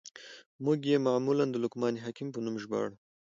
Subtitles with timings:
[0.63, 2.95] موږ ئې معمولاً د لقمان حکيم په نوم ژباړو.